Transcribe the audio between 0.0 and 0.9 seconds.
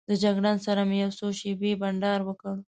له جګړن سره